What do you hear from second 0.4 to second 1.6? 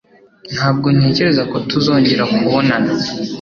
Ntabwo ntekereza ko